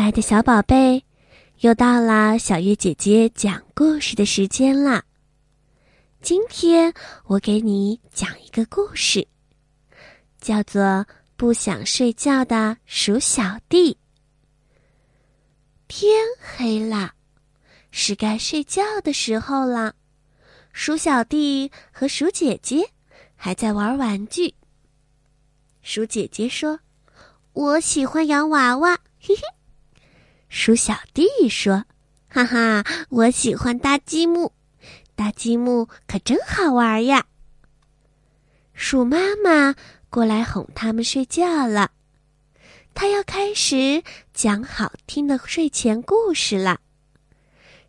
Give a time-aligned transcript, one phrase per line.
[0.00, 1.04] 可爱的小宝贝，
[1.58, 5.04] 又到了小月姐姐讲故事的时间啦！
[6.22, 6.90] 今天
[7.26, 9.28] 我给你讲一个故事，
[10.40, 10.82] 叫做
[11.36, 13.92] 《不想睡觉的鼠小弟》。
[15.86, 16.10] 天
[16.40, 17.12] 黑了，
[17.90, 19.94] 是该睡觉的时候了。
[20.72, 22.88] 鼠小弟和鼠姐姐
[23.36, 24.54] 还在玩玩具。
[25.82, 26.80] 鼠姐姐说
[27.52, 29.42] ：“我喜欢洋娃娃。”嘿嘿。
[30.50, 31.84] 鼠小弟说
[32.28, 34.50] ：“哈哈，我喜欢搭积木，
[35.14, 37.24] 搭积木可真好玩呀。”
[38.74, 39.76] 鼠妈妈
[40.10, 41.92] 过来哄他们睡觉了，
[42.94, 44.02] 她要开始
[44.34, 46.80] 讲好听的睡前故事了。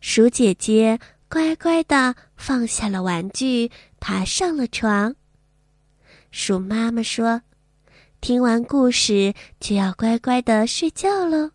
[0.00, 5.16] 鼠姐姐乖乖的放下了玩具，爬上了床。
[6.30, 7.42] 鼠妈妈说
[8.22, 11.50] ：“听完故事就要乖乖的睡觉喽。”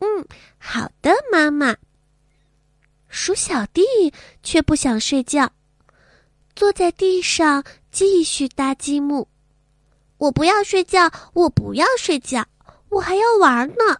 [0.00, 0.26] 嗯，
[0.58, 1.76] 好的，妈妈。
[3.08, 3.82] 鼠小弟
[4.42, 5.52] 却不想睡觉，
[6.56, 9.28] 坐在地上继续搭积木。
[10.18, 12.46] 我不要睡觉，我不要睡觉，
[12.88, 13.98] 我还要玩呢。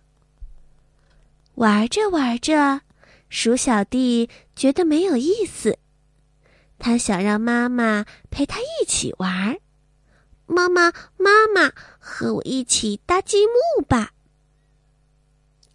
[1.54, 2.80] 玩着玩着，
[3.28, 5.78] 鼠小弟觉得没有意思，
[6.78, 9.58] 他想让妈妈陪他一起玩。
[10.46, 14.13] 妈妈，妈妈，和我一起搭积木吧。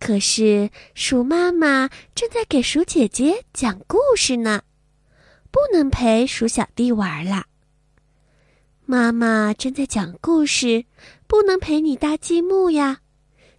[0.09, 4.63] 可是，鼠妈妈正在给鼠姐姐讲故事呢，
[5.51, 7.45] 不能陪鼠小弟玩啦。
[8.87, 10.83] 妈妈正在讲故事，
[11.27, 13.01] 不能陪你搭积木呀，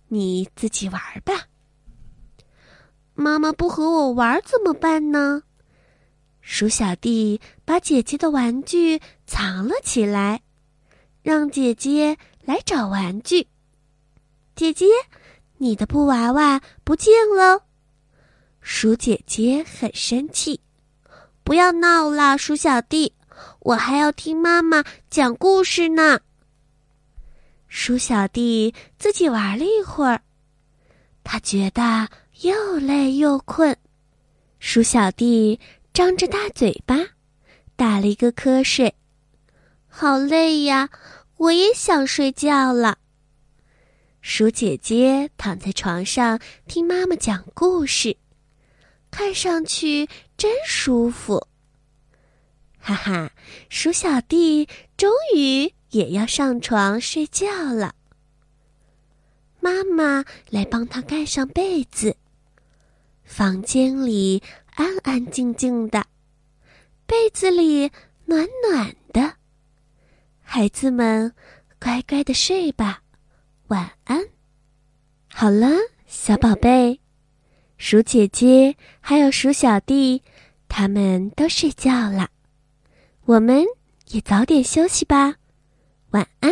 [0.08, 1.46] 你自己玩吧。
[3.14, 5.44] 妈妈不和我玩怎么办呢？
[6.40, 10.42] 鼠小弟把姐姐的玩具藏了起来，
[11.22, 13.46] 让姐姐来找玩具。
[14.56, 14.86] 姐姐。
[15.62, 17.66] 你的布娃娃不见了，
[18.62, 20.58] 鼠姐姐很生气。
[21.44, 23.12] 不要闹了，鼠小弟，
[23.58, 26.18] 我还要听妈妈讲故事呢。
[27.68, 30.22] 鼠小弟自己玩了一会儿，
[31.22, 32.08] 他觉得
[32.40, 33.76] 又累又困。
[34.60, 35.60] 鼠小弟
[35.92, 36.96] 张着大嘴巴，
[37.76, 38.94] 打了一个瞌睡。
[39.86, 40.88] 好累呀，
[41.36, 42.96] 我也想睡觉了。
[44.22, 48.16] 鼠姐姐躺在床上听妈妈讲故事，
[49.10, 51.46] 看上去真舒服。
[52.78, 53.32] 哈哈，
[53.68, 57.94] 鼠小弟终于也要上床睡觉了。
[59.58, 62.16] 妈妈来帮他盖上被子，
[63.24, 64.42] 房间里
[64.74, 66.06] 安安静静的，
[67.06, 67.90] 被子里
[68.26, 69.34] 暖暖的，
[70.42, 71.34] 孩子们
[71.78, 73.02] 乖乖的睡吧。
[73.70, 74.26] 晚安，
[75.32, 75.68] 好了，
[76.08, 76.98] 小宝贝，
[77.78, 80.24] 鼠姐姐还有鼠小弟，
[80.66, 82.30] 他们都睡觉了，
[83.26, 83.64] 我们
[84.08, 85.36] 也早点休息吧，
[86.10, 86.50] 晚安。